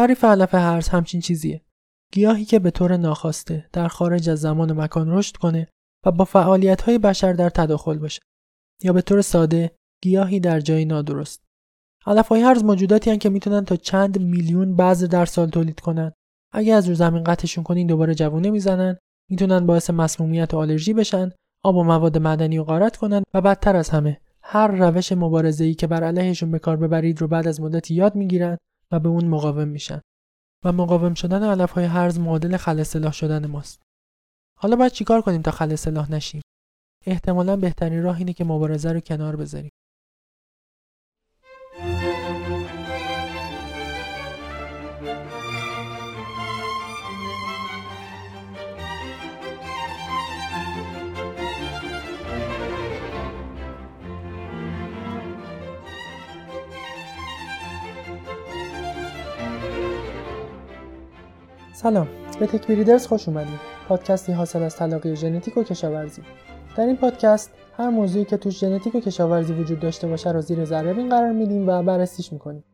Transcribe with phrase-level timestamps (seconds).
[0.00, 1.62] تعریف علف هرز همچین چیزیه.
[2.12, 5.68] گیاهی که به طور ناخواسته در خارج از زمان و مکان رشد کنه
[6.06, 8.20] و با فعالیت های بشر در تداخل باشه.
[8.82, 11.42] یا به طور ساده گیاهی در جای نادرست.
[12.06, 16.12] علف های هرز موجوداتی هن که می‌تونن تا چند میلیون بذر در سال تولید کنن.
[16.52, 18.96] اگه از رو زمین قطعشون کنین دوباره جوونه می‌زنن.
[19.30, 21.30] می‌تونن باعث مسمومیت و آلرژی بشن
[21.64, 25.12] آب و مواد معدنی رو غارت کنن و بدتر از همه هر روش
[25.60, 28.58] ای که بر علیهشون به کار ببرید رو بعد از مدتی یاد می‌گیرن
[28.92, 30.00] و به اون مقاوم میشن.
[30.64, 33.82] و مقاوم شدن علف های هرز معادل خل شدن ماست.
[34.58, 35.76] حالا باید چیکار کنیم تا خل
[36.10, 36.42] نشیم؟
[37.06, 39.70] احتمالا بهترین راه اینه که مبارزه رو کنار بذاریم.
[61.82, 62.08] سلام.
[62.40, 66.22] به تک ریدرز خوش اومدید پادکستی حاصل از تلاقی ژنتیک و کشاورزی.
[66.76, 70.64] در این پادکست هر موضوعی که توش ژنتیک و کشاورزی وجود داشته باشه رو زیر
[70.64, 72.64] ذره قرار میدیم و بررسیش می‌کنیم.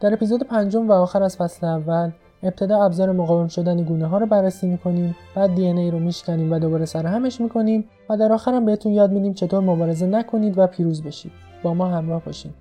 [0.00, 2.10] در اپیزود پنجم و آخر از فصل اول
[2.42, 6.58] ابتدا ابزار مقاوم شدن گونه ها رو بررسی می‌کنیم بعد دی ای رو میشکنیم و
[6.58, 10.66] دوباره سر همش می‌کنیم و در آخر هم بهتون یاد میدیم چطور مبارزه نکنید و
[10.66, 11.32] پیروز بشید.
[11.62, 12.54] با ما همراه باشید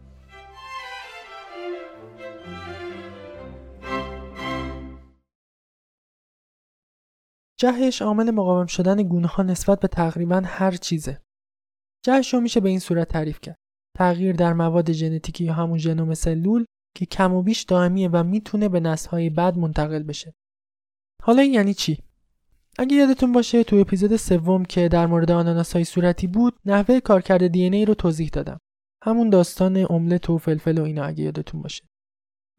[7.59, 11.21] جهش عامل مقاوم شدن گونه ها نسبت به تقریبا هر چیزه.
[12.05, 13.57] جهش رو میشه به این صورت تعریف کرد.
[13.97, 18.69] تغییر در مواد ژنتیکی یا همون ژنوم سلول که کم و بیش دائمیه و می‌تونه
[18.69, 20.33] به نسل‌های بعد منتقل بشه.
[21.23, 21.97] حالا این یعنی چی؟
[22.79, 27.47] اگه یادتون باشه تو اپیزود سوم که در مورد آناناس های صورتی بود نحوه کارکرد
[27.47, 28.57] دی ای رو توضیح دادم.
[29.03, 31.83] همون داستان املت و فلفل و اینا اگه یادتون باشه.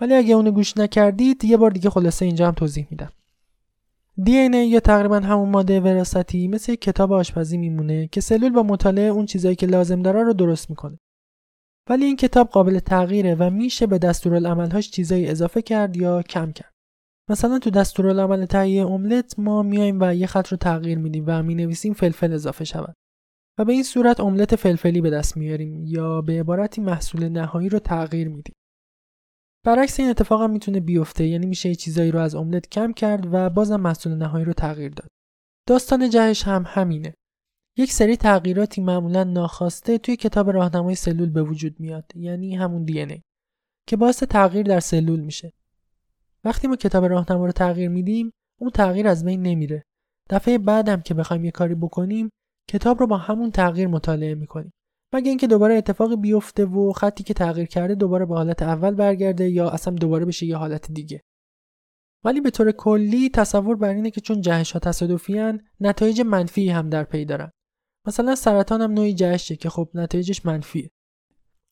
[0.00, 3.12] ولی اگه اونو گوش نکردید یه بار دیگه خلاصه اینجا هم توضیح میدم.
[4.24, 9.08] دی ای یا تقریبا همون ماده وراثتی مثل کتاب آشپزی میمونه که سلول با مطالعه
[9.08, 10.98] اون چیزایی که لازم داره رو درست می‌کنه.
[11.90, 16.72] ولی این کتاب قابل تغییره و میشه به دستورالعملهاش چیزایی اضافه کرد یا کم کرد.
[17.30, 21.54] مثلا تو دستورالعمل تهیه املت ما میایم و یه خط رو تغییر میدیم و می
[21.54, 22.94] نویسیم فلفل اضافه شود.
[23.58, 27.78] و به این صورت املت فلفلی به دست میاریم یا به عبارتی محصول نهایی رو
[27.78, 28.54] تغییر میدیم.
[29.66, 33.34] برعکس این اتفاق هم می‌تونه بیفته یعنی میشه یه چیزایی رو از املت کم کرد
[33.34, 35.08] و بازم محصول نهایی رو تغییر داد.
[35.68, 37.14] داستان جهش هم همینه.
[37.76, 43.22] یک سری تغییراتی معمولا ناخواسته توی کتاب راهنمای سلول به وجود میاد یعنی همون دی
[43.86, 45.52] که باعث تغییر در سلول میشه.
[46.44, 49.84] وقتی ما کتاب راهنما رو تغییر میدیم اون تغییر از بین نمیره.
[50.30, 52.30] دفعه بعدم که بخوایم یه کاری بکنیم
[52.68, 54.72] کتاب رو با همون تغییر مطالعه می‌کنیم.
[55.14, 59.48] مگه اینکه دوباره اتفاقی بیفته و خطی که تغییر کرده دوباره به حالت اول برگرده
[59.50, 61.20] یا اصلا دوباره بشه یه حالت دیگه؟
[62.24, 66.88] ولی به طور کلی تصور بر اینه که چون جهش ها تصادفی نتایج منفی هم
[66.90, 67.50] در پی دارن.
[68.06, 70.90] مثلا سرطان هم نوعی جهشه که خب نتایجش منفیه.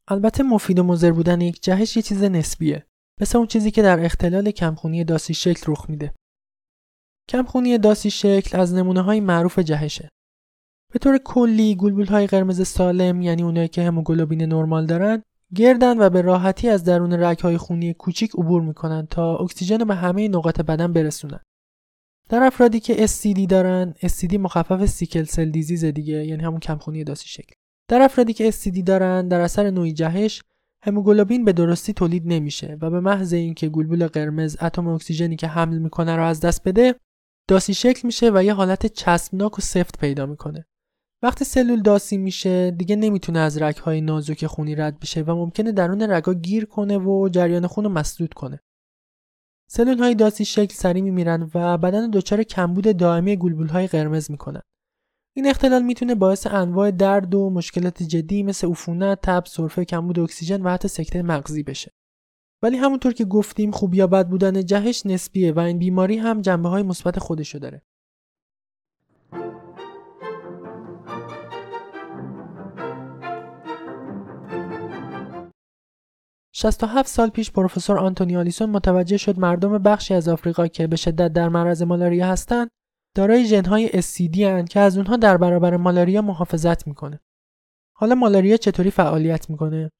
[0.08, 2.86] البته مفید و مضر بودن یک جهش یه چیز نسبیه.
[3.20, 6.14] مثل اون چیزی که در اختلال کمخونی داسی شکل رخ میده.
[7.28, 10.08] کمخونی داسی شکل از نمونه های معروف جهشه.
[10.92, 15.22] به طور کلی گلبول های قرمز سالم یعنی اونایی که هموگلوبین نرمال دارن
[15.54, 19.94] گردن و به راحتی از درون رگ های خونی کوچیک عبور می‌کنن تا اکسیژن به
[19.94, 21.40] همه نقاط بدن برسونن.
[22.30, 27.28] در افرادی که SCD دارن SCD مخفف سیکل سل دیزیز دیگه یعنی همون کمخونی داسی
[27.28, 27.54] شکل.
[27.88, 30.42] در افرادی که SCD دارن در اثر نوعی جهش
[30.82, 35.78] هموگلوبین به درستی تولید نمیشه و به محض اینکه گلبول قرمز اتم اکسیژنی که حمل
[35.78, 36.94] می‌کنه رو از دست بده
[37.48, 40.66] داسی شکل میشه و یه حالت چسبناک و سفت پیدا می‌کنه.
[41.22, 46.02] وقتی سلول داسی میشه دیگه نمی‌تونه از رگهای نازک خونی رد بشه و ممکنه درون
[46.02, 48.60] رگا گیر کنه و جریان خون رو مسدود کنه.
[49.72, 54.62] سلول های داسی شکل سری میمیرن و بدن دچار کمبود دائمی گلبول های قرمز می‌کنن.
[55.36, 60.62] این اختلال می‌تونه باعث انواع درد و مشکلات جدی مثل عفونت، تب، سرفه، کمبود اکسیژن
[60.62, 61.92] و حتی سکته مغزی بشه.
[62.62, 66.68] ولی همونطور که گفتیم خوب یا بد بودن جهش نسبیه و این بیماری هم جنبه
[66.68, 67.82] های مثبت خودشو داره.
[76.62, 81.32] 67 سال پیش پروفسور آنتونی آلیسون متوجه شد مردم بخشی از آفریقا که به شدت
[81.32, 82.70] در معرض مالاریا هستند
[83.16, 87.20] دارای ژنهای SCD هستند که از اونها در برابر مالاریا محافظت می‌کنه.
[87.96, 89.90] حالا مالاریا چطوری فعالیت می‌کنه؟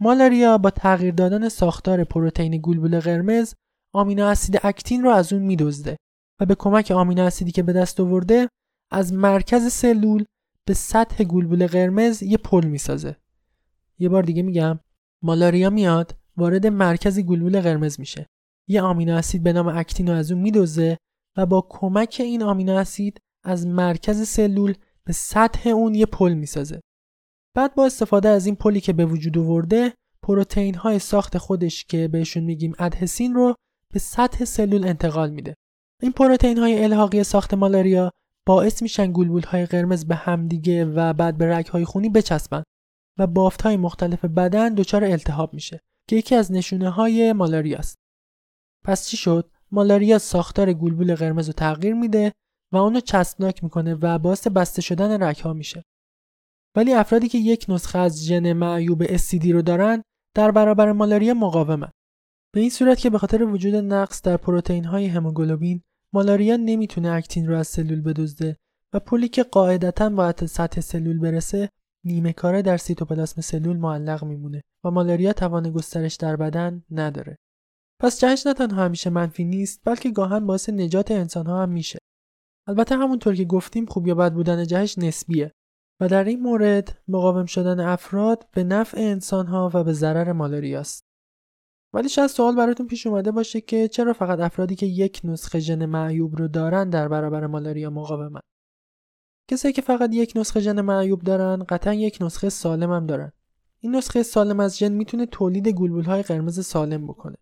[0.00, 3.54] مالاریا با تغییر دادن ساختار پروتئین گلبول قرمز
[3.94, 5.96] آمینو اسید اکتین رو از اون میدزده
[6.40, 8.48] و به کمک آمینو اسیدی که به دست آورده
[8.90, 10.24] از مرکز سلول
[10.64, 13.16] به سطح گلبول قرمز یه پل می‌سازه
[13.98, 14.80] یه بار دیگه میگم
[15.22, 18.26] مالاریا میاد وارد مرکز گلبول قرمز میشه.
[18.68, 20.96] یه آمینو اسید به نام اکتین از اون میدوزه
[21.36, 24.74] و با کمک این آمینو اسید از مرکز سلول
[25.04, 26.80] به سطح اون یه پل می‌سازه.
[27.56, 32.08] بعد با استفاده از این پلی که به وجود آورده پروتئین های ساخت خودش که
[32.08, 33.54] بهشون میگیم ادهسین رو
[33.94, 35.54] به سطح سلول انتقال میده.
[36.02, 38.10] این پروتئین های الحاقی ساخت مالاریا
[38.46, 42.62] باعث میشن گلبول های قرمز به همدیگه و بعد به رگ های خونی بچسبن.
[43.18, 47.96] و بافت های مختلف بدن دچار التهاب میشه که یکی از نشونه های مالاریا است.
[48.84, 52.32] پس چی شد؟ مالاریا ساختار گلبول قرمز رو تغییر میده
[52.72, 55.84] و اونو چسبناک می‌کنه و باعث بسته شدن رگ ها میشه.
[56.76, 60.02] ولی افرادی که یک نسخه از ژن معیوب استیدی رو دارن
[60.34, 61.90] در برابر مالاریا مقاومن.
[62.54, 65.82] به این صورت که به خاطر وجود نقص در پروتئین های هموگلوبین
[66.12, 68.56] مالاریا نمی‌تونه اکتین رو از سلول بدزده
[68.92, 71.68] و پلی که قاعدتا باید سطح سلول برسه
[72.06, 77.36] نیمه کاره در سیتوپلاسم سلول معلق میمونه و مالاریا توان گسترش در بدن نداره.
[78.00, 81.98] پس جهش نه تنها همیشه منفی نیست بلکه گاهن باعث نجات انسان ها هم میشه.
[82.66, 85.52] البته همونطور که گفتیم خوب یا بد بودن جهش نسبیه
[86.00, 91.06] و در این مورد مقاوم شدن افراد به نفع انسان ها و به ضرر مالاریاست.
[91.94, 95.86] ولی شاید سوال براتون پیش اومده باشه که چرا فقط افرادی که یک نسخه ژن
[95.86, 98.40] معیوب رو دارن در برابر مالاریا مقاومن
[99.48, 103.32] کسایی که فقط یک نسخه ژن معیوب دارن قطعا یک نسخه سالم هم دارن.
[103.80, 107.36] این نسخه سالم از ژن می‌تونه تولید های قرمز سالم بکنه.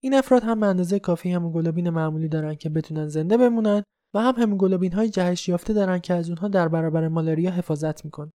[0.00, 3.82] این افراد هم به اندازه کافی هموگلوبین معمولی دارن که بتونن زنده بمونن
[4.14, 8.32] و هم هموگلوبین های جهش یافته دارن که از اونها در برابر مالاریا حفاظت می‌کنه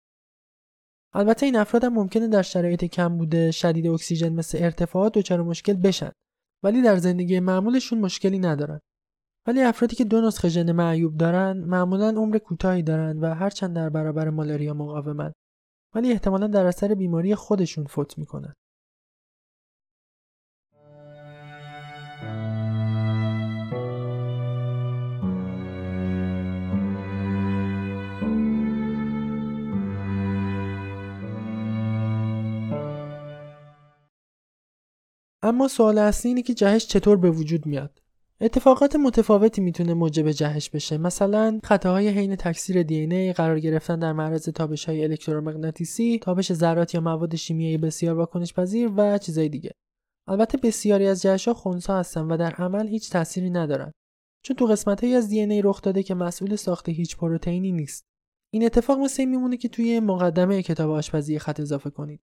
[1.14, 5.74] البته این افراد هم ممکنه در شرایط کم بوده شدید اکسیژن مثل ارتفاعات دچار مشکل
[5.74, 6.12] بشن.
[6.64, 8.80] ولی در زندگی معمولشون مشکلی ندارن.
[9.48, 13.90] ولی افرادی که دو نسخه ژن معیوب دارن معمولا عمر کوتاهی دارن و هرچند در
[13.90, 15.32] برابر مالاریا مقاومن.
[15.96, 18.54] ولی احتمالا در اثر بیماری خودشون فوت می‌کنن.
[35.44, 38.01] اما سوال اصلی اینه که جهش چطور به وجود میاد؟
[38.44, 40.98] اتفاقات متفاوتی می‌تونه موجب جهش بشه.
[40.98, 46.94] مثلا خطاهای حین تکثیر دی ای قرار گرفتن در معرض تابش های الکترومغناطیسی تابش ذرات
[46.94, 49.72] یا مواد شیمیایی بسیار واکنش پذیر و چیزای دیگه.
[50.28, 53.92] البته بسیاری از جهش ها خونسا هستن و در عمل هیچ تأثیری ندارن.
[54.46, 58.06] چون تو قسمت های از دی ای رخ داده که مسئول ساخت هیچ پروتئینی نیست.
[58.54, 62.22] این اتفاق مثل میمونه که توی مقدمه کتاب آشپزی خط اضافه کنید.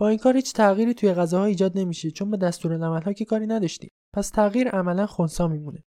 [0.00, 2.50] با این کار هیچ تغییری توی غذاها ایجاد نمیشه چون به
[2.82, 3.90] ها که کاری نداشتیم.
[4.12, 5.84] پس تغییر عملا خونسا میمونه.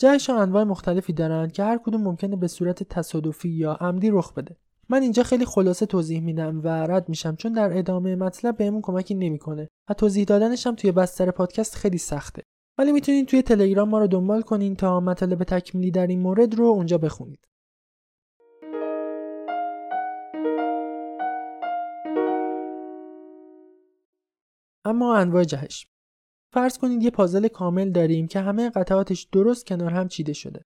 [0.00, 4.56] جهش انواع مختلفی دارند که هر کدوم ممکنه به صورت تصادفی یا عمدی رخ بده.
[4.88, 9.14] من اینجا خیلی خلاصه توضیح میدم و رد میشم چون در ادامه مطلب بهمون کمکی
[9.14, 12.42] نمی‌کنه و توضیح دادنش هم توی بستر پادکست خیلی سخته.
[12.78, 16.64] ولی می‌تونید توی تلگرام ما رو دنبال کنین تا مطالب تکمیلی در این مورد رو
[16.64, 17.46] اونجا بخونید.
[24.84, 25.86] اما انواع جهش.
[26.52, 30.64] فرض کنید یه پازل کامل داریم که همه قطعاتش درست کنار هم چیده شده.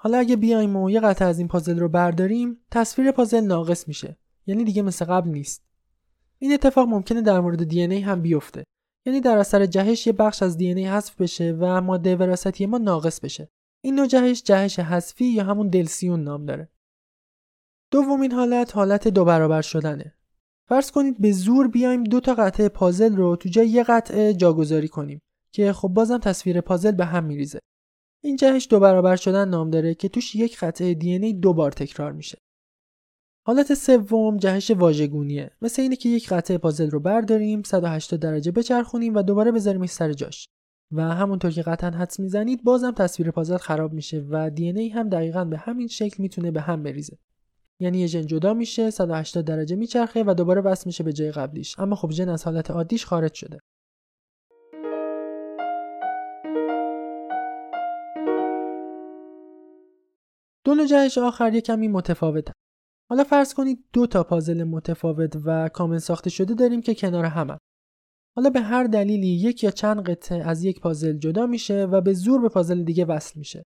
[0.00, 4.16] حالا اگه بیایم و یه قطعه از این پازل رو برداریم تصویر پازل ناقص میشه.
[4.46, 5.66] یعنی دیگه مثل قبل نیست.
[6.38, 8.64] این اتفاق ممکنه در مورد دی ای هم بیفته.
[9.06, 12.78] یعنی در اثر جهش یه بخش از دی ای حذف بشه و ماده وراثتی ما
[12.78, 13.48] ناقص بشه.
[13.84, 16.68] این نوع جهش جهش حذفی یا همون دلسیون نام داره.
[17.90, 20.14] دومین حالت حالت دو برابر شدنه.
[20.68, 24.88] فرض کنید به زور بیایم دو تا قطعه پازل رو تو جای یه قطعه جاگذاری
[24.88, 25.20] کنیم
[25.52, 27.58] که خب بازم تصویر پازل به هم میریزه.
[28.24, 31.72] این جهش دو برابر شدن نام داره که توش یک قطعه دی ای دو بار
[31.72, 32.38] تکرار میشه.
[33.46, 35.50] حالت سوم جهش واژگونیه.
[35.62, 40.12] مثل اینه که یک قطعه پازل رو برداریم 180 درجه بچرخونیم و دوباره بذاریمش سر
[40.12, 40.48] جاش.
[40.92, 45.08] و همونطور که قطعا حدس می‌زنید بازم تصویر پازل خراب میشه و دی ای هم
[45.08, 47.18] دقیقا به همین شکل می‌تونه به هم بریزه.
[47.80, 51.78] یعنی یه ژن جدا میشه 180 درجه میچرخه و دوباره وصل میشه به جای قبلیش.
[51.78, 53.58] اما خب ژن از حالت عادیش خارج شده.
[60.64, 62.52] دو جهش آخر یه کمی متفاوتن
[63.10, 67.58] حالا فرض کنید دو تا پازل متفاوت و کامل ساخته شده داریم که کنار هم
[68.36, 72.12] حالا به هر دلیلی یک یا چند قطعه از یک پازل جدا میشه و به
[72.12, 73.62] زور به پازل دیگه وصل میشه.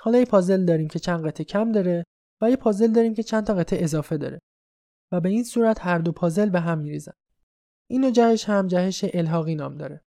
[0.00, 2.04] حالا یه پازل داریم که چند قطعه کم داره.
[2.40, 4.40] و یه پازل داریم که چند تا قطعه اضافه داره.
[5.12, 7.12] و به این صورت هر دو پازل به هم میریزن.
[7.90, 10.04] این نوع جهش هم جهش الحاقی نام داره.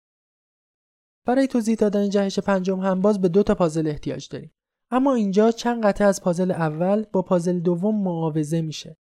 [1.27, 4.53] برای توضیح دادن جهش پنجم هم باز به دو تا پازل احتیاج داریم.
[4.91, 8.97] اما اینجا چند قطعه از پازل اول با پازل دوم معاوضه میشه.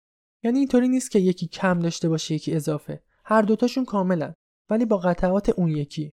[0.45, 3.03] یعنی اینطوری نیست که یکی کم داشته باشه یکی اضافه.
[3.25, 4.35] هر دوتاشون کاملا
[4.71, 6.13] ولی با قطعات اون یکی.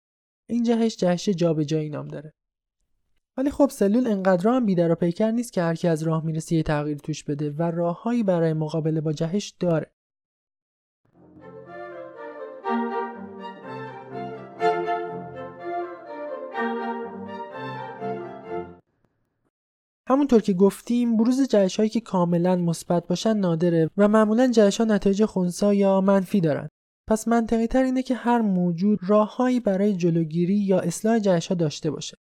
[0.49, 2.33] این جهش جهش جابجایی نام داره.
[3.39, 6.55] ولی خب سلول انقدر هم بیدر و پیکر نیست که هر کی از راه می‌رسه
[6.55, 9.91] یه تغییر توش بده و راههایی برای مقابله با جهش داره.
[20.09, 24.85] همونطور که گفتیم بروز جهش هایی که کاملا مثبت باشن نادره و معمولا جهش ها
[24.85, 26.69] نتایج خونسا یا منفی دارن.
[27.09, 31.91] پس منطقی تر اینه که هر موجود راههایی برای جلوگیری یا اصلاح جهش ها داشته
[31.91, 32.17] باشه.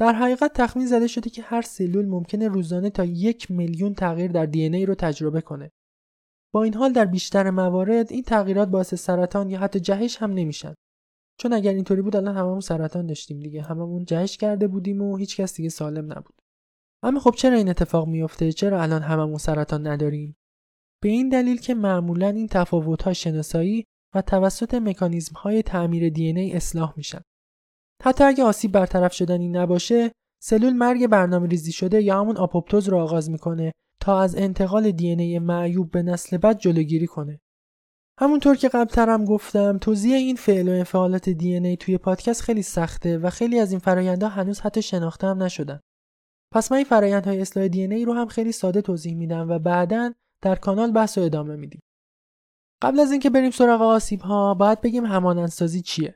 [0.00, 4.46] در حقیقت تخمین زده شده که هر سلول ممکنه روزانه تا یک میلیون تغییر در
[4.46, 5.70] دی ای رو تجربه کنه.
[6.52, 10.74] با این حال در بیشتر موارد این تغییرات باعث سرطان یا حتی جهش هم نمیشن.
[11.38, 13.62] چون اگر اینطوری بود الان هممون سرطان داشتیم دیگه.
[13.62, 16.34] هممون جهش کرده بودیم و هیچ کس دیگه سالم نبود.
[17.02, 20.36] اما خب چرا این اتفاق میفته چرا الان هممون سرطان نداریم؟
[21.02, 26.52] به این دلیل که معمولا این تفاوت‌ها شناسایی و توسط مکانیزم های تعمیر دی ای
[26.52, 27.20] اصلاح میشن.
[28.02, 32.98] حتی اگه آسیب برطرف شدنی نباشه سلول مرگ برنامه ریزی شده یا همون آپوپتوز رو
[32.98, 37.40] آغاز می‌کنه تا از انتقال دی ای معیوب به نسل بعد جلوگیری کنه
[38.20, 43.18] همونطور که قبلترم گفتم توضیح این فعل و انفعالات دی ای توی پادکست خیلی سخته
[43.18, 45.80] و خیلی از این فرایندها هنوز حتی شناخته هم نشدن
[46.52, 50.12] پس من این فرایندهای اصلاح دی ای رو هم خیلی ساده توضیح میدم و بعدا
[50.42, 51.80] در کانال بحث و ادامه میدیم.
[52.82, 56.14] قبل از اینکه بریم سراغ آسیب ها باید بگیم همانندسازی چیه.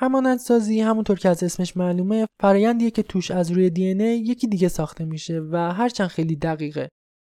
[0.00, 5.04] همانندسازی همونطور که از اسمش معلومه فرایندیه که توش از روی دی یکی دیگه ساخته
[5.04, 6.88] میشه و هرچند خیلی دقیقه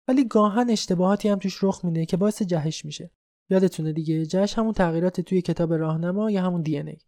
[0.08, 3.10] ولی گاهن اشتباهاتی هم توش رخ میده که باعث جهش میشه.
[3.50, 6.98] یادتونه دیگه جهش همون تغییرات توی کتاب راهنما یا همون دی ای.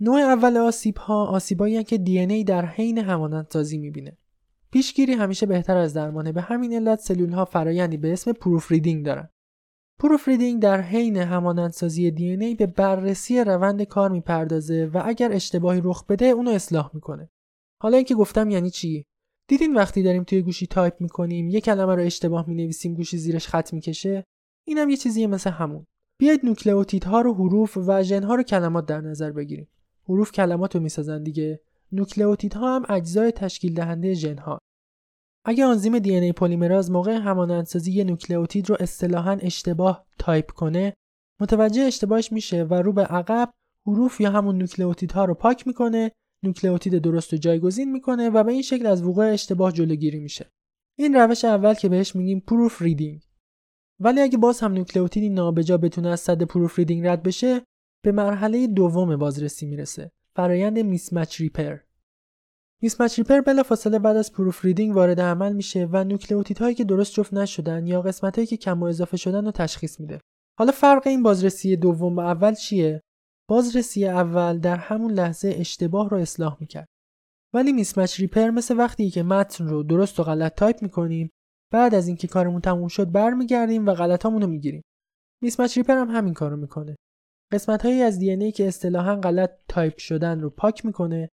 [0.00, 4.16] نوع اول آسیب ها آسیبایی که DNA در حین همانندسازی می‌بینه.
[4.70, 9.28] پیشگیری همیشه بهتر از درمانه به همین علت سلول ها فرایندی به اسم proofreading دارن
[10.00, 16.24] proofreading در حین همانندسازی DNA به بررسی روند کار می‌پردازه و اگر اشتباهی رخ بده
[16.26, 17.30] اونو اصلاح می‌کنه.
[17.82, 19.04] حالا اینکه گفتم یعنی چی؟
[19.48, 23.72] دیدین وقتی داریم توی گوشی تایپ می‌کنیم یه کلمه رو اشتباه می‌نویسیم گوشی زیرش خط
[23.72, 24.24] می‌کشه
[24.66, 25.86] اینم یه چیزیه مثل همون.
[26.18, 29.68] بیاید نوکلئوتیدها رو حروف و ژنها رو کلمات در نظر بگیریم.
[30.08, 31.60] حروف کلمات رو می‌سازن دیگه.
[31.92, 34.58] نوکلئوتیدها هم اجزای تشکیل دهنده ژن ها
[35.44, 40.94] اگه آنزیم DNA پلیمراز موقع همانندسازی یه نوکلئوتید رو اصطلاحا اشتباه تایپ کنه
[41.40, 43.50] متوجه اشتباهش میشه و رو به عقب
[43.86, 46.12] حروف یا همون نوکلئوتیدها رو پاک می‌کنه
[46.44, 50.50] نوکلئوتید درست رو جایگزین می‌کنه و به این شکل از وقوع اشتباه جلوگیری میشه.
[50.98, 53.22] این روش اول که بهش میگیم proofreading.
[54.00, 57.62] ولی اگه باز هم نوکلئوتیدی نابجا بتونه از سد proofreading رد بشه
[58.04, 60.10] به مرحله دوم بازرسی می‌رسه.
[60.36, 61.78] فرایند mismatch repair
[62.82, 67.86] mismatch repair بلافاصله بعد از proofreading وارد عمل میشه و نوکلئوتیدهایی که درست جفت نشدن
[67.86, 70.20] یا قسمتهایی که کم و اضافه شدن رو تشخیص میده.
[70.58, 73.00] حالا فرق این بازرسی دوم و اول چیه؟
[73.48, 76.88] بازرسی اول در همون لحظه اشتباه رو اصلاح می‌کرد.
[77.54, 81.30] ولی mismatch repair مثل وقتی که متن رو درست و غلط تایپ می‌کنیم
[81.72, 84.82] بعد از اینکه کارمون تموم شد برمیگردیم و غلطامون رو می‌گیریم.
[85.42, 86.96] mismatch repair هم همین کارو می‌کنه.
[87.52, 91.28] قسمت هایی از DNA که اصطلاحا غلط تایپ شدن رو پاک می‌کنه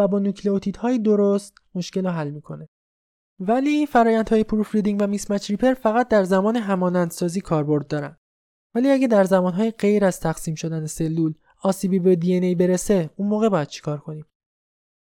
[0.00, 2.68] و با نوکلئوتیدهای درست مشکل رو حل می‌کنه.
[3.38, 8.16] ولی فرایندهای proofreading و mismatch repair فقط در زمان همانندسازی کاربرد دارن.
[8.74, 13.48] ولی اگه در زمانهای غیر از تقسیم شدن سلول آسیبی به DNA برسه اون موقع
[13.48, 14.26] باید چیکار کنیم؟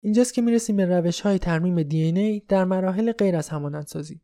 [0.04, 4.22] اینجاست که می‌رسیم به روش های ترمیم دی ای در مراحل غیر از همانندسازی.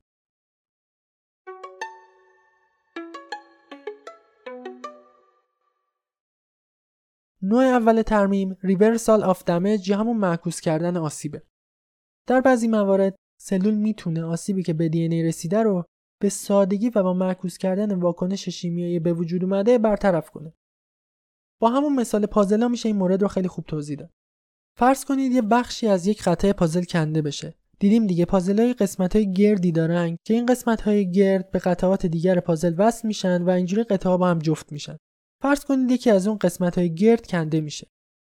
[7.41, 11.44] نوع اول ترمیم ریورسال آف دمج یا همون معکوس کردن آسیبه.
[12.27, 15.86] در بعضی موارد سلول می‌تونه آسیبی که به دی رسیده رو
[16.22, 20.53] به سادگی و با معکوس کردن واکنش شیمیایی به وجود اومده برطرف کنه.
[21.62, 24.10] با همون مثال پازلا میشه این مورد رو خیلی خوب توضیح داد.
[24.77, 27.53] فرض کنید یه بخشی از یک قطعه پازل کنده بشه.
[27.79, 32.39] دیدیم دیگه پازل قسمت های گردی دارن که این قسمت های گرد به قطعات دیگر
[32.39, 34.98] پازل وصل میشن و اینجوری قطعه با هم جفت میشن.
[35.41, 37.88] فرض کنید یکی از اون قسمت های گرد کنده میشه.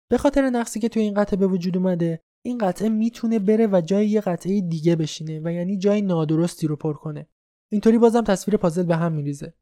[0.10, 3.82] به خاطر نقصی که توی این قطعه به وجود اومده این قطعه می‌تونه بره و
[3.86, 7.28] جای یه قطعه دیگه بشینه و یعنی جای نادرستی رو پر کنه.
[7.72, 9.54] اینطوری بازم تصویر پازل به هم میریزه.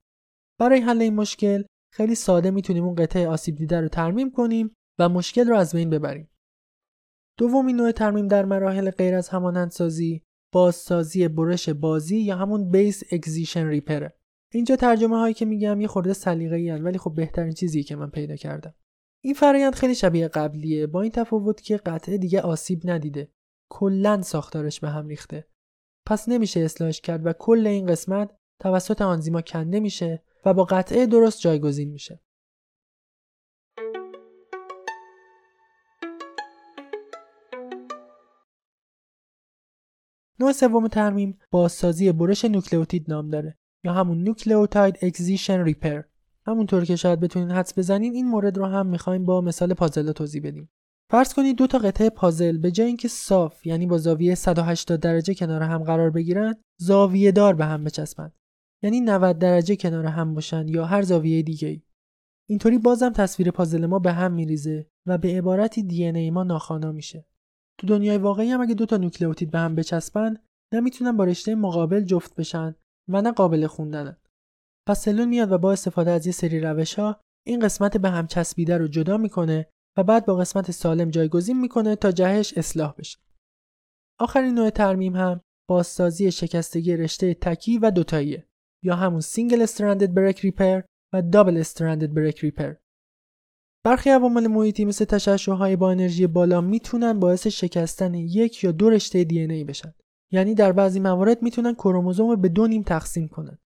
[0.59, 5.09] برای حل این مشکل خیلی ساده می‌تونیم اون قطعه آسیب دیده رو ترمیم کنیم و
[5.09, 6.29] مشکل رو از بین ببریم.
[7.37, 10.23] دومین نوع ترمیم در مراحل غیر از همانندسازی
[10.53, 14.17] بازسازی برش بازی یا همون بیس اگزیشن ریپره
[14.55, 18.35] اینجا ترجمه هایی که میگم یه خورده سلیقه‌ای ولی خب بهترین چیزی که من پیدا
[18.35, 18.75] کردم.
[19.24, 23.31] این فرایند خیلی شبیه قبلیه با این تفاوت که قطعه دیگه آسیب ندیده.
[23.71, 25.47] کلا ساختارش به هم ریخته.
[26.05, 28.31] پس نمیشه اصلاحش کرد و کل این قسمت
[28.62, 32.21] توسط آنزیما کنده میشه و با قطعه درست جایگزین میشه.
[40.39, 43.57] نوع سوم ترمیم بازسازی برش نوکلئوتید نام داره.
[43.86, 46.01] یا همون نوکلئوتاید اکزیشن ریپر.
[46.48, 50.42] همونطور که شاید بتونین حدس بزنین این مورد رو هم می‌خوایم با مثال پازل توضیح
[50.42, 50.70] بدیم.
[51.12, 55.34] فرض کنید دو تا قطعه پازل به جای اینکه صاف یعنی با زاویه 180 درجه
[55.34, 58.32] کنار هم قرار بگیرن زاویه دار به هم بچسبن.
[58.84, 61.82] یعنی 90 درجه کنار هم باشن یا هر زاویه دیگه ای.
[62.50, 66.92] اینطوری بازم تصویر پازل ما به هم میریزه و به عبارتی دی ای ما ناخوانا
[66.92, 67.25] میشه.
[67.77, 70.38] تو دنیای واقعی هم اگه دو تا نوکلئوتید به هم بچسبن
[70.74, 72.75] نمی‌تونن با رشته مقابل جفت بشن
[73.09, 74.17] و نه قابل خوندنن
[74.88, 78.27] پس سلول میاد و با استفاده از یه سری روش ها این قسمت به هم
[78.27, 83.19] چسبیده رو جدا می‌کنه و بعد با قسمت سالم جایگزین می‌کنه تا جهش اصلاح بشه.
[84.19, 88.47] آخرین نوع ترمیم هم بازسازی شکستگی رشته تکی و دوتاییه
[88.83, 90.81] یا همون single stranded break repair
[91.13, 92.75] و double stranded break repair.
[93.85, 99.24] برخی عوامل محیطی مثل تشعشعهای با انرژی بالا می‌تونن باعث شکستن یک یا دو رشته
[99.24, 99.93] DNA بشن.
[100.32, 103.58] یعنی در بعضی موارد می‌تونن کروموزوم به دو نیم تقسیم کنن.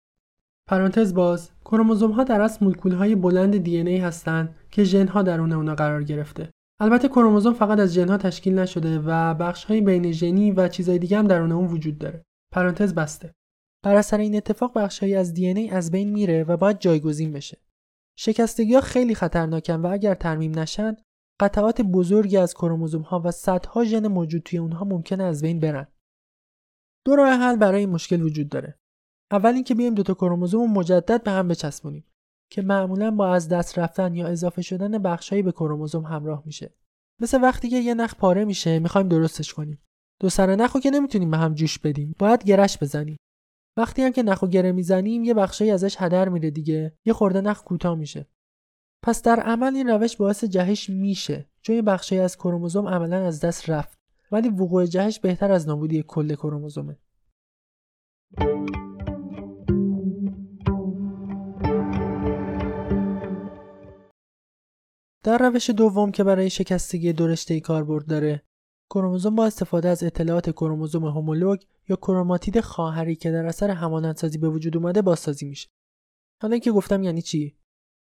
[0.68, 5.22] پرانتز باز کروموزوم ها در اصل مولکول های بلند دی ای هستند که ژن ها
[5.22, 6.50] درون اونا قرار گرفته.
[6.80, 11.00] البته کروموزوم فقط از ژن ها تشکیل نشده و بخش های بین ژنی و چیزهای
[11.00, 12.26] دیگه هم درون اون وجود داره.
[12.52, 13.34] پرانتز بسته.
[13.84, 17.58] بر اثر این اتفاق بخشهایی از دی ای از بین میره و باید جایگزین بشه.
[18.18, 20.96] شکستگی ها خیلی خطرناکن و اگر ترمیم نشن
[21.40, 25.88] قطعات بزرگی از کروموزوم ها و صدها ژن موجود توی اونها ممکنه از بین برن.
[27.06, 28.80] دو راه حل برای این مشکل وجود داره.
[29.32, 32.06] اول اینکه بیایم دوتا کروموزوم مجدد به هم بچسبونیم
[32.52, 36.74] که معمولا با از دست رفتن یا اضافه شدن بخشهایی به کروموزوم همراه میشه.
[37.22, 39.82] مثل وقتی که یه نخ پاره میشه می‌خوایم درستش کنیم.
[40.22, 42.16] دو سر نخو که نمی‌تونیم به هم جوش بدیم.
[42.20, 43.18] باید گرش بزنیم.
[43.78, 46.94] وقتی هم که نخو گره می‌زنیم یه بخشی ازش هدر میره دیگه.
[47.06, 48.28] یه خورده نخ کوتاه میشه.
[49.06, 51.50] پس در عمل این روش باعث جهش میشه.
[51.62, 53.99] چون یه بخشی از کروموزوم عملا از دست رفت
[54.32, 56.98] ولی وقوع جهش بهتر از نابودی کل کروموزومه.
[65.24, 68.44] در روش دوم که برای شکستگی دو رشته کاربرد داره
[68.90, 74.50] کروموزوم با استفاده از اطلاعات کروموزوم هومولوگ یا کروماتید خواهری که در اثر همانندسازی به
[74.50, 75.70] وجود اومده بازسازی میشه.
[76.42, 77.58] حالا اینکه گفتم یعنی چی؟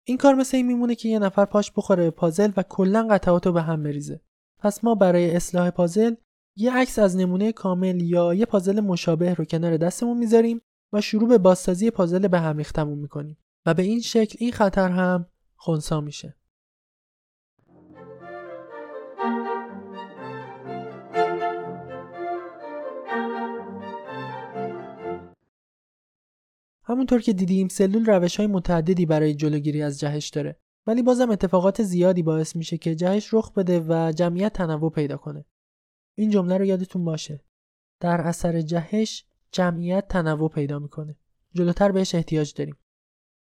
[0.04, 3.46] این کار مثل این میمونه که یه نفر پاش بخوره به پازل و کلا قطعات
[3.46, 4.20] رو به هم بریزه.
[4.66, 6.14] پس ما برای اصلاح پازل
[6.56, 10.60] یه عکس از نمونه کامل یا یه پازل مشابه رو کنار دستمون می‌ذاریم
[10.92, 14.88] و شروع به بازسازی پازل به هم ریختمون می‌کنیم و به این شکل این خطر
[14.88, 15.26] هم
[15.56, 16.36] خونسا میشه.
[26.84, 30.60] همونطور که دیدیم سلول روش های متعددی برای جلوگیری از جهش داره.
[30.86, 35.44] ولی بازم اتفاقات زیادی باعث میشه که جهش رخ بده و جمعیت تنوع پیدا کنه.
[36.18, 37.44] این جمله رو یادتون باشه.
[38.00, 41.16] در اثر جهش جمعیت تنوع پیدا می‌کنه.
[41.54, 42.76] جلوتر بهش احتیاج داریم.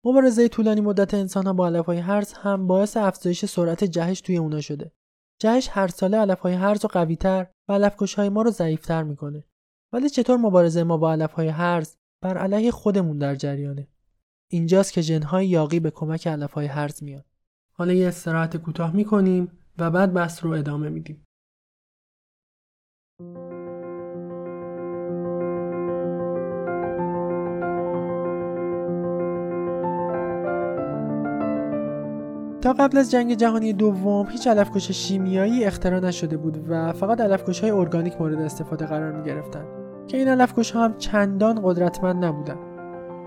[0.05, 4.37] مبارزه طولانی مدت انسان ها با علف های هرز هم باعث افزایش سرعت جهش توی
[4.37, 4.93] اونا شده.
[5.41, 9.45] جهش هر ساله علف های هرز رو قویتر و علفکش های ما رو ضعیفتر می‌کنه.
[9.93, 13.89] ولی چطور مبارزه ما با علف های هرز بر علیه خودمون در جریانه؟
[14.49, 17.25] اینجاست که جنهای یاقی به کمک علفهای هرز میاد
[17.73, 21.27] حالا یه استراحت کوتاه می‌کنیم و بعد بحث رو ادامه میدیم.
[32.63, 37.61] تا قبل از جنگ جهانی دوم هیچ علفکش شیمیایی اختراع نشده بود و فقط علفکش
[37.61, 39.65] های ارگانیک مورد استفاده قرار می گرفتن.
[40.07, 42.76] که این علفکش هم چندان قدرتمند نبودند.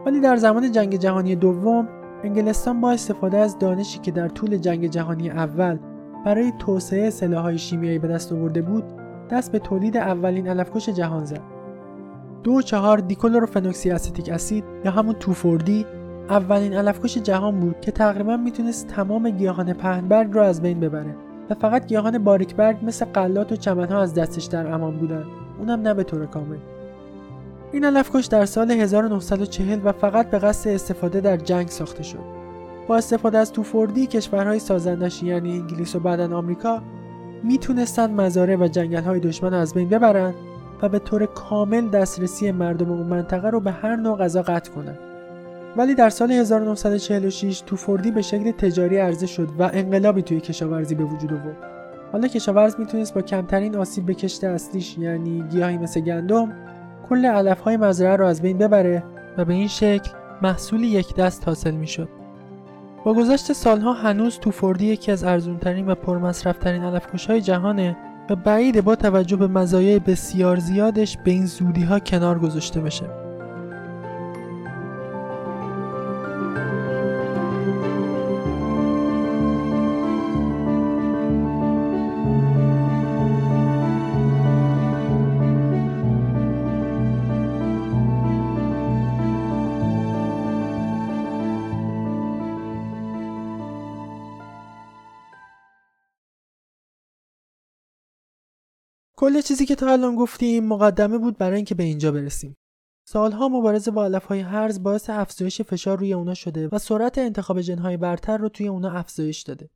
[0.06, 1.88] ولی در زمان جنگ جهانی دوم
[2.24, 5.78] انگلستان با استفاده از دانشی که در طول جنگ جهانی اول
[6.26, 8.84] برای توسعه سلاحهای شیمیایی به دست آورده بود
[9.32, 11.42] دست به تولید اولین علفکش جهان زد.
[12.44, 15.86] دو چهار دیکلوروفنوکسی استیک اسید یا همون توفوردی
[16.30, 21.16] اولین علفکش جهان بود که تقریبا می‌تونست تمام گیاهان پهنبرگ رو از بین ببره
[21.50, 25.26] و فقط گیاهان باریکبرگ مثل قلات و چمنها از دستش در امان بودند
[25.60, 26.58] اونم نه به طور کامل.
[27.72, 32.40] این علفکش در سال 1940 و فقط به قصد استفاده در جنگ ساخته شد.
[32.88, 36.82] با استفاده از توفوردی کشورهای سازندش یعنی انگلیس و بعدا آمریکا
[37.44, 40.34] می‌تونستند مزارع و جنگل های دشمن از بین ببرند
[40.82, 45.00] و به طور کامل دسترسی مردم اون منطقه رو به هر نوع غذا قطع کنند
[45.78, 51.04] ولی در سال 1946 توفوردی به شکل تجاری عرضه شد و انقلابی توی کشاورزی به
[51.04, 51.58] وجود آورد.
[52.12, 56.54] حالا کشاورز می‌تونست با کمترین آسیب به کشت اصلیش یعنی گیاهی مثل گندم
[57.10, 59.04] کل علف های مزرعه رو از بین ببره
[59.38, 62.10] و به این شکل محصول یک دست حاصل می‌شد.
[63.06, 66.84] با گذشت سالها هنوز تو فوردی یکی از ارزونترین و پرمصرفترین
[67.28, 67.98] های جهانه
[68.30, 73.19] و بعید با توجه به مزایای بسیار زیادش به این زودی ها کنار گذاشته بشه.
[99.20, 102.56] کل چیزی که تا الان گفتیم مقدمه بود برای اینکه به اینجا برسیم.
[103.08, 107.98] سالها مبارزه با علفهای هرز باعث افزایش فشار روی اونا شده و سرعت انتخاب جنهای
[107.98, 109.70] برتر رو توی اونا افزایش داده.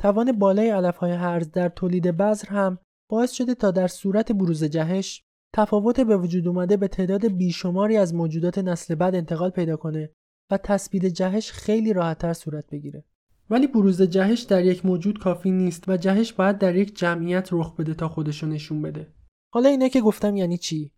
[0.00, 2.78] توان بالای علفهای هرز در تولید بذر هم
[3.10, 5.22] باعث شده تا در صورت بروز جهش
[5.54, 10.10] تفاوت به وجود اومده به تعداد بیشماری از موجودات نسل بعد انتقال پیدا کنه
[10.50, 13.04] و تثبیت جهش خیلی راحتتر صورت بگیره.
[13.50, 17.76] ولی بروز جهش در یک موجود کافی نیست و جهش باید در یک جمعیت رخ
[17.76, 19.14] بده تا خودشو نشون بده.
[19.54, 20.92] حالا اینا که گفتم یعنی چی؟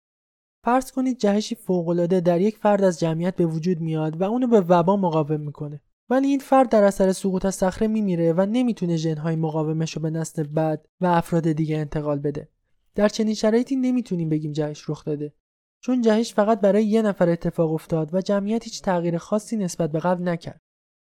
[0.65, 4.61] فرض کنید جهشی فوقالعاده در یک فرد از جمعیت به وجود میاد و اونو به
[4.61, 5.81] وبا مقاوم می‌کنه.
[6.11, 10.11] ولی این فرد در اثر سقوط از صخره میمیره و نمی‌تونه ژنهای مقاومش رو به
[10.11, 12.49] نسل بعد و افراد دیگه انتقال بده.
[12.95, 15.35] در چنین شرایطی نمی‌تونیم بگیم جهش رخ داده.
[15.83, 20.01] چون جهش فقط برای یه نفر اتفاق افتاد و جمعیت هیچ تغییر خاصی نسبت به
[20.01, 20.61] قبل نکرد.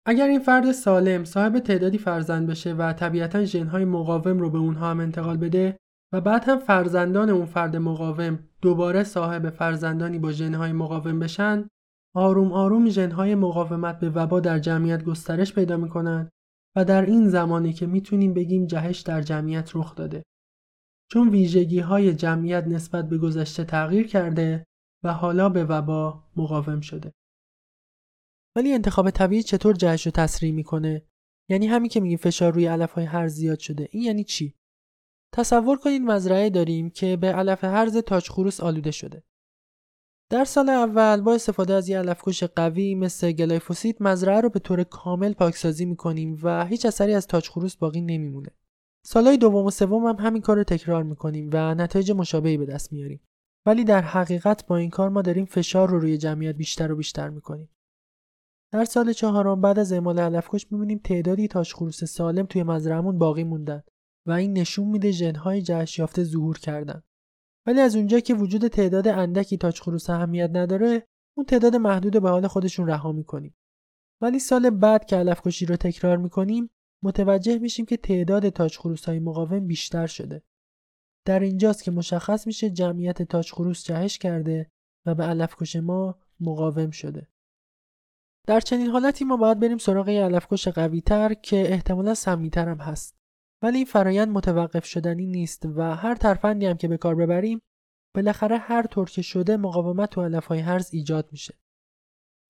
[0.05, 4.89] اگر این فرد سالم صاحب تعدادی فرزند بشه و طبیعتا ژنهای مقاوم رو به اونها
[4.89, 5.77] هم انتقال بده
[6.13, 11.67] و بعد هم فرزندان اون فرد مقاوم دوباره صاحب فرزندانی با ژنهای مقاوم بشن
[12.15, 16.29] آروم آروم ژنهای مقاومت به وبا در جمعیت گسترش پیدا می‌کنن
[16.75, 20.23] و در این زمانی که می‌تونیم بگیم جهش در جمعیت رخ داده.
[21.11, 24.63] چون ویژگی های جمعیت نسبت به گذشته تغییر کرده
[25.03, 27.11] و حالا به وبا مقاوم شده.
[28.55, 31.05] ولی انتخاب طبیعی چطور جهش رو تسریع می‌کنه؟
[31.49, 34.55] یعنی همین که میگیم فشار روی علف های هرز زیاد شده این یعنی چی؟
[35.33, 39.23] تصور کنید مزرعه داریم که به علف هرز تاج خروس آلوده شده.
[40.29, 44.83] در سال اول با استفاده از یه علفکش قوی مثل گلایفوسیت مزرعه رو به طور
[44.83, 48.49] کامل پاکسازی می‌کنیم و هیچ اثری از تاج خروس باقی نمیمونه.
[49.05, 52.93] سالهای دوم و سوم هم همین کار رو تکرار می‌کنیم و نتایج مشابهی به دست
[52.93, 53.21] میاریم.
[53.65, 57.29] ولی در حقیقت با این کار ما داریم فشار رو روی جمعیت بیشتر و بیشتر
[57.29, 57.69] می‌کنیم.
[58.73, 63.83] در سال چهارم بعد از اعمال علفکش می‌بینیم تعدادی تاشخروس سالم توی مزرعمون باقی موندن
[64.27, 67.03] و این نشون میده ژنهای جهش یافته ظهور کردن.
[67.67, 71.07] ولی از اونجا که وجود تعداد اندکی تاچخروس اهمیت نداره
[71.37, 73.55] اون تعداد محدود به حال خودشون رها می‌کنیم.
[74.21, 76.69] ولی سال بعد که علفکشی رو تکرار می‌کنیم
[77.03, 80.43] متوجه میشیم که تعداد تاچخروس های مقاوم بیشتر شده.
[81.25, 84.71] در اینجاست که مشخص میشه جمعیت تاچخروس جهش کرده
[85.05, 87.27] و به علفکش ما مقاوم شده.
[88.47, 92.77] در چنین حالتی ما باید بریم سراغ یه علفکش قوی تر که احتمالا سمیتر هم
[92.77, 93.15] هست.
[93.61, 97.61] ولی این فرایند متوقف شدنی نیست و هر ترفندی هم که به کار ببریم
[98.15, 101.53] بالاخره هر طور که شده مقاومت تو علفهای هرز ایجاد میشه.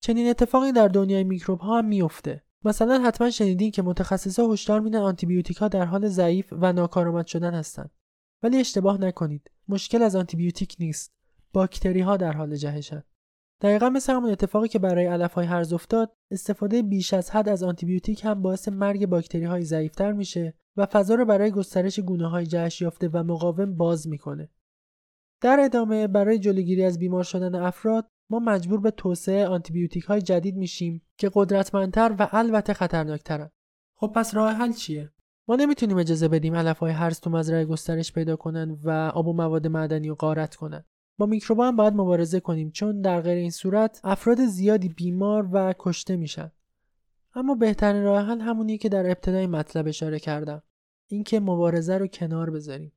[0.00, 4.98] چنین اتفاقی در دنیای میکروب ها هم میفته مثلا حتما شنیدین که متخصصا هشدار میدن
[4.98, 7.90] آنتیبیوتیک ها در حال ضعیف و ناکارآمد شدن هستند.
[8.42, 9.50] ولی اشتباه نکنید.
[9.68, 11.12] مشکل از آنتیبیوتیک نیست.
[11.52, 13.02] باکتری ها در حال جهشن.
[13.60, 17.62] دقیقا مثل همون اتفاقی که برای علف های هرز افتاد استفاده بیش از حد از
[17.62, 22.46] آنتیبیوتیک هم باعث مرگ باکتری های ضعیفتر میشه و فضا رو برای گسترش گونه های
[22.46, 24.50] جهش یافته و مقاوم باز می‌کنه.
[25.40, 30.56] در ادامه برای جلوگیری از بیمار شدن افراد ما مجبور به توسعه آنتیبیوتیک های جدید
[30.56, 33.50] میشیم که قدرتمندتر و البته خطرناکترن.
[33.96, 35.12] خب پس راه حل چیه؟
[35.48, 39.32] ما نمی‌تونیم اجازه بدیم علف های هرز تو مزرعه گسترش پیدا کنن و آب و
[39.32, 40.84] مواد معدنی رو غارت کنن.
[41.18, 45.74] با میکروبا هم باید مبارزه کنیم چون در غیر این صورت افراد زیادی بیمار و
[45.78, 46.52] کشته میشن.
[47.34, 50.62] اما بهترین راه حل همونیه که در ابتدای مطلب اشاره کردم
[51.06, 52.92] اینکه مبارزه رو کنار بذاریم.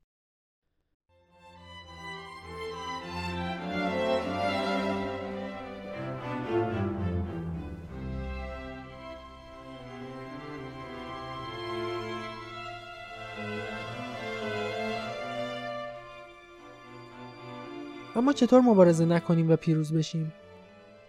[18.18, 20.32] اما چطور مبارزه نکنیم و پیروز بشیم؟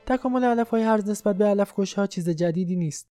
[0.05, 3.09] تکامل علف های هرز نسبت به علف ها چیز جدیدی نیست.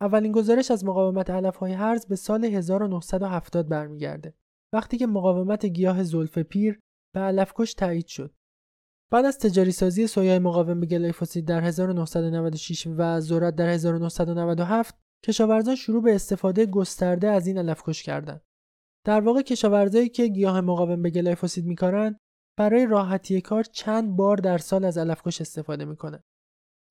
[0.00, 4.34] اولین گزارش از مقاومت علف های هرز به سال 1970 برمیگرده.
[4.74, 6.80] وقتی که مقاومت گیاه زلف پیر
[7.14, 8.34] به علفکش تایید شد.
[9.12, 15.76] بعد از تجاری سازی سویای مقاوم به گلیفوسید در 1996 و ذرت در 1997 کشاورزان
[15.76, 18.42] شروع به استفاده گسترده از این علفکش کردند.
[19.06, 22.16] در واقع کشاورزایی که گیاه مقاوم به گلیفوسید میکارن
[22.58, 26.22] برای راحتی کار چند بار در سال از علفکش استفاده می‌کنه.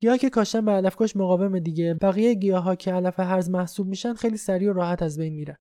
[0.02, 1.94] گیاه که کاشتن به علفکش مقاوم دیگه.
[1.94, 5.56] بقیه گیاها که علف هرز محسوب میشن خیلی سریع و راحت از بین میرن.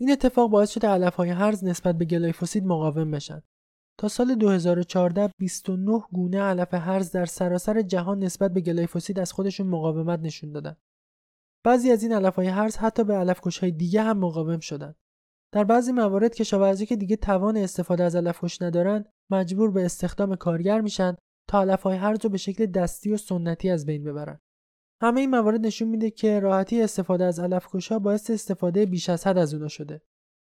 [0.00, 3.42] این اتفاق باعث شده علفهای هرز نسبت به گلیفوسید مقاوم بشن.
[3.98, 9.66] تا سال 2014 29 گونه علف هرز در سراسر جهان نسبت به گلیفوسید از خودشون
[9.66, 10.76] مقاومت نشون دادن.
[11.64, 14.94] بعضی از این علفهای هرز حتی به علفکشهای دیگه هم مقاوم شدن.
[15.52, 20.80] در بعضی موارد کشاورزی که دیگه توان استفاده از علفکش ندارن مجبور به استخدام کارگر
[20.80, 21.16] میشن
[21.48, 24.40] تا علفهای رو به شکل دستی و سنتی از بین ببرن.
[25.02, 29.38] همه این موارد نشون میده که راحتی استفاده از علفکشها باعث استفاده بیش از حد
[29.38, 30.02] از اونا شده.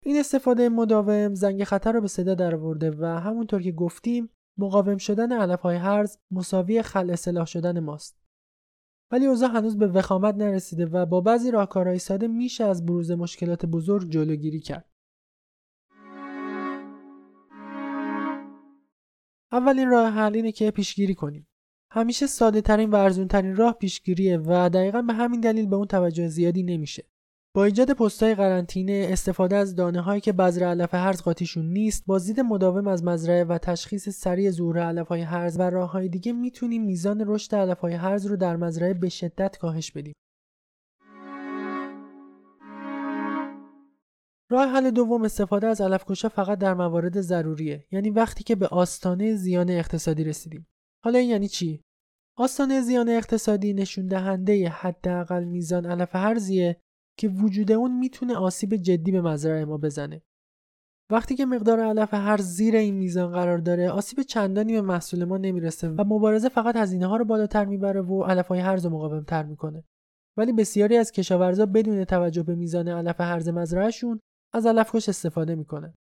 [0.04, 5.32] این استفاده مداوم زنگ خطر رو به صدا درآورده و همونطور که گفتیم مقاوم شدن
[5.32, 8.27] علفهای هرز مساوی خل اصلاح شدن ماست.
[9.10, 13.66] ولی اوضاع هنوز به وخامت نرسیده و با بعضی راهکارهای ساده میشه از بروز مشکلات
[13.66, 14.90] بزرگ جلوگیری کرد
[19.52, 21.48] اولین راه حل اینه که پیشگیری کنیم.
[21.90, 25.86] همیشه ساده ترین و ارزون ترین راه پیشگیریه و دقیقا به همین دلیل به اون
[25.86, 27.04] توجه زیادی نمیشه.
[27.58, 32.18] با ایجاد پستای قرنطینه استفاده از دانه هایی که بذر علف هرز قاطیشون نیست با
[32.18, 36.32] زید مداوم از مزرعه و تشخیص سریع ظهور علف های هرز و راه های دیگه
[36.32, 40.14] می‌تونیم میزان رشد علف های هرز رو در مزرعه به شدت کاهش بدیم.
[44.50, 49.34] راه حل دوم استفاده از علفکشا فقط در موارد ضروریه یعنی وقتی که به آستانه
[49.34, 50.66] زیان اقتصادی رسیدیم.
[51.04, 51.82] حالا این یعنی چی؟
[52.36, 56.80] آستانه زیان اقتصادی نشون دهنده حداقل میزان علف هرزیه
[57.18, 60.22] که وجود اون می‌تونه آسیب جدی به مزرعه ما بزنه
[61.10, 65.38] وقتی که مقدار علف هر زیر این میزان قرار داره آسیب چندانی به محصول ما
[65.38, 69.24] نمی‌رسه و مبارزه فقط هزینه ها رو بالاتر می‌بره و علف های هرز رو مقاوم
[69.24, 69.84] تر می‌کنه
[70.36, 74.20] ولی بسیاری از کشاورزا بدون توجه به میزان علف هرز مزرعهشون
[74.52, 75.94] از علفکش استفاده می‌کنه.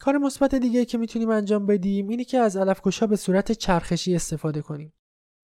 [0.00, 4.14] کار مثبت دیگه که می‌تونیم انجام بدیم اینه که از علفکش ها به صورت چرخشی
[4.14, 4.92] استفاده کنیم.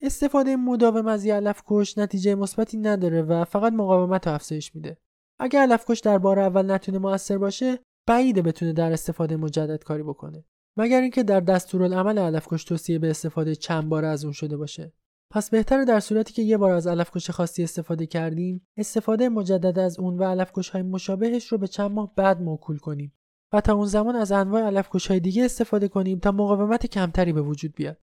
[0.02, 4.98] استفاده مداوم از یه علفکش نتیجه مثبتی نداره و فقط مقاومت رو افزایش میده.
[5.40, 10.44] اگر علفکش در بار اول نتونه موثر باشه، بعیده بتونه در استفاده مجدد کاری بکنه.
[10.76, 14.92] مگر اینکه در دستورالعمل علفکش توصیه به استفاده چند بار از اون شده باشه.
[15.30, 19.98] پس بهتره در صورتی که یه بار از علفکش خاصی استفاده کردیم استفاده مجدد از
[19.98, 23.12] اون و علفکش های مشابهش رو به چند ماه بعد موکول کنیم
[23.52, 27.42] و تا اون زمان از انواع علفکش های دیگه استفاده کنیم تا مقاومت کمتری به
[27.42, 27.98] وجود بیاد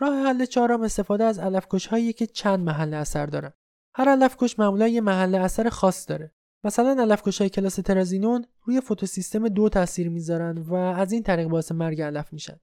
[0.00, 3.52] راه حل چهارم استفاده از علفکش هایی که چند محل اثر دارن
[3.96, 6.32] هر علفکش معمولا یه محل اثر خاص داره
[6.64, 11.72] مثلا علفکش های کلاس ترازینون روی فوتوسیستم دو تاثیر می‌ذارن و از این طریق باعث
[11.72, 12.60] مرگ علف میشن.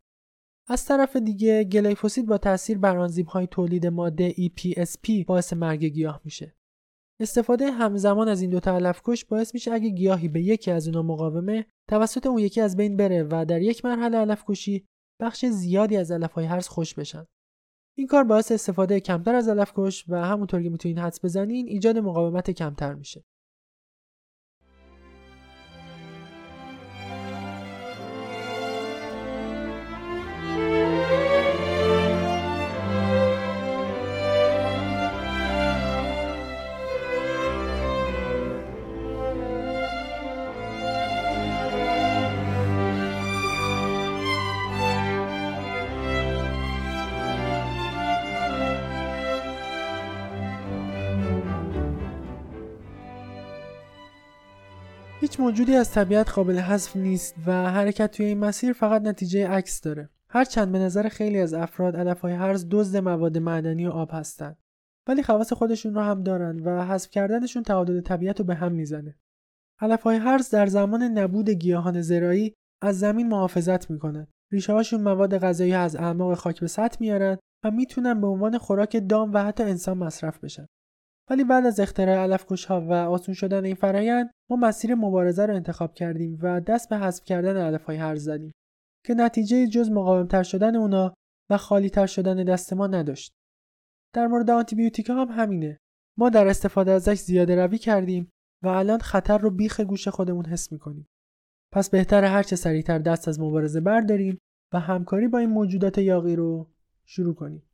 [0.67, 6.21] از طرف دیگه گلیفوسید با تاثیر بر آنزیم های تولید ماده EPSP باعث مرگ گیاه
[6.23, 6.55] میشه.
[7.21, 11.65] استفاده همزمان از این دوتا علفکش باعث میشه اگه گیاهی به یکی از اونا مقاومه
[11.89, 14.85] توسط اون یکی از بین بره و در یک مرحله علفکشی
[15.19, 17.25] بخش زیادی از علفهای هرز خوش بشن.
[17.97, 22.51] این کار باعث استفاده کمتر از علفکش و همونطور که می‌تونین حدس بزنین ایجاد مقاومت
[22.51, 23.23] کمتر میشه.
[55.39, 59.81] هیچ موجودی از طبیعت قابل حذف نیست و حرکت توی این مسیر فقط نتیجه عکس
[59.81, 60.09] داره.
[60.29, 64.57] هرچند به نظر خیلی از افراد علفهای هرز دزد مواد معدنی و آب هستند.
[65.07, 69.15] ولی خواص خودشون رو هم دارن و حذف کردنشون تعادل طبیعت رو به هم می‌زنه.
[69.81, 74.27] علفهای هرز در زمان نبود گیاهان زراعی از زمین محافظت می‌کنن.
[74.51, 79.03] ریشه هاشون مواد غذایی از اعماق خاک به سطح میارن و می‌تونن به عنوان خوراک
[79.09, 80.65] دام و حتی انسان مصرف بشن.
[81.29, 85.55] ولی بعد از اختراع علفکش ها و آسون شدن این فرایند ما مسیر مبارزه رو
[85.55, 88.51] انتخاب کردیم و دست به حذف کردن علف های هرز زدیم
[89.05, 91.13] که نتیجه جز مقاومتر شدن اونا
[91.49, 93.33] و خالی تر شدن دست ما نداشت.
[94.13, 95.79] در مورد آنتیبیوتیک هم همینه.
[96.17, 98.29] ما در استفاده ازش زیاده روی کردیم
[98.63, 101.07] و الان خطر رو بیخ گوش خودمون حس می‌کنیم.
[101.73, 104.37] پس بهتر هرچه سریعتر دست از مبارزه برداریم
[104.73, 106.69] و همکاری با این موجودات یاقی رو
[107.05, 107.68] شروع کنیم.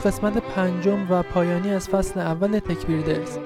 [0.00, 3.38] قسمت پنجم و پایانی از فصل اول تکبیر درس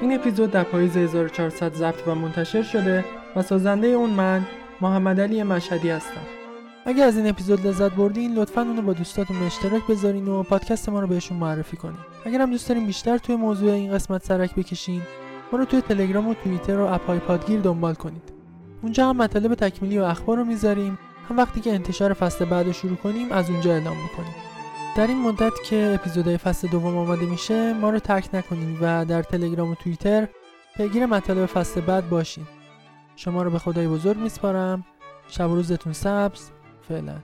[0.00, 3.04] این اپیزود در پاییز 1400 ضبط و منتشر شده
[3.36, 4.46] و سازنده اون من
[4.80, 6.20] محمد علی مشهدی هستم.
[6.86, 11.00] اگر از این اپیزود لذت بردین لطفا اونو با دوستاتون اشتراک بذارین و پادکست ما
[11.00, 11.98] رو بهشون معرفی کنین.
[12.24, 15.02] اگر هم دوست دارین بیشتر توی موضوع این قسمت سرک بکشین
[15.52, 18.32] ما رو توی تلگرام و توییتر و اپهای پادگیر دنبال کنید.
[18.82, 20.98] اونجا هم مطالب تکمیلی و اخبار رو می‌ذاریم.
[21.28, 24.47] هم وقتی که انتشار فصل بعد رو شروع کنیم از اونجا اعلام می‌کنیم.
[24.96, 29.22] در این مدت که اپیزودهای فصل دوم آماده میشه ما رو ترک نکنیم و در
[29.22, 30.28] تلگرام و توییتر
[30.76, 32.44] پیگیر مطالب فصل بعد باشین.
[33.16, 34.84] شما رو به خدای بزرگ میسپارم.
[35.28, 36.50] شب و روزتون سبز.
[36.88, 37.18] فعلا.